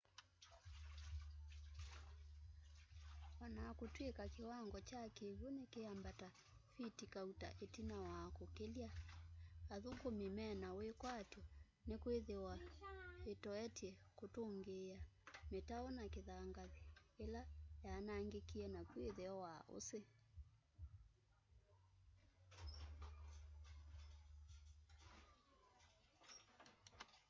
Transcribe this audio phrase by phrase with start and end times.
[3.43, 6.27] onakutwika kiwango kya kiwu nikiambata
[6.77, 8.89] fiti kauta itina wa kukilya
[9.73, 11.43] athukumi mena wikwatyo
[11.87, 12.53] nikwithwa
[13.31, 14.97] itoetye kutungiia
[15.51, 16.83] mitau ya kithangathi
[17.23, 17.41] ila
[17.85, 19.99] yaanangikie naku itheo wa usi